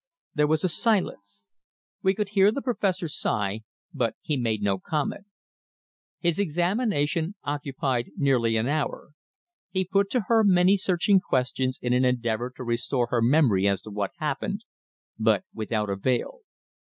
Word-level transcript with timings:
There 0.33 0.47
was 0.47 0.63
a 0.63 0.67
silence. 0.67 1.47
We 2.01 2.15
could 2.15 2.29
hear 2.29 2.51
the 2.51 2.63
Professor 2.63 3.07
sigh, 3.07 3.61
but 3.93 4.15
he 4.19 4.35
made 4.35 4.63
no 4.63 4.79
comment. 4.79 5.27
His 6.19 6.39
examination 6.39 7.35
occupied 7.43 8.09
nearly 8.17 8.57
an 8.57 8.67
hour. 8.67 9.11
He 9.69 9.85
put 9.85 10.09
to 10.09 10.21
her 10.21 10.43
many 10.43 10.75
searching 10.75 11.19
questions 11.19 11.77
in 11.83 11.93
an 11.93 12.03
endeavour 12.03 12.51
to 12.55 12.63
restore 12.63 13.09
her 13.11 13.21
memory 13.21 13.67
as 13.67 13.79
to 13.83 13.91
what 13.91 14.09
happened, 14.17 14.65
but 15.19 15.43
without 15.53 15.87
avail. 15.91 16.39